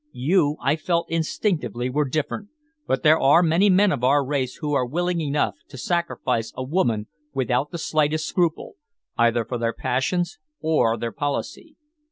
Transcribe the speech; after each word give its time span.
"You 0.13 0.57
I 0.59 0.77
felt 0.77 1.11
instinctively 1.11 1.87
were 1.87 2.09
different, 2.09 2.49
but 2.87 3.03
there 3.03 3.19
are 3.19 3.43
many 3.43 3.69
men 3.69 3.91
of 3.91 4.03
our 4.03 4.25
race 4.25 4.55
who 4.55 4.73
are 4.73 4.83
willing 4.83 5.21
enough 5.21 5.53
to 5.67 5.77
sacrifice 5.77 6.51
a 6.55 6.63
woman 6.63 7.05
without 7.35 7.69
the 7.69 7.77
slightest 7.77 8.25
scruple, 8.25 8.77
either 9.15 9.45
for 9.45 9.59
their 9.59 9.73
passions 9.73 10.39
or 10.59 10.97
their 10.97 11.11
policy. 11.11 11.75